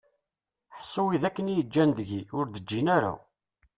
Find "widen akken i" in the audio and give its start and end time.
1.05-1.53